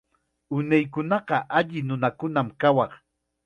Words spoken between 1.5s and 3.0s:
alli nunakunam kayaq.